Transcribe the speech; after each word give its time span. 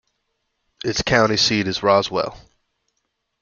Its 0.83 1.03
county 1.03 1.37
seat 1.37 1.67
is 1.67 1.83
Roswell. 1.83 2.35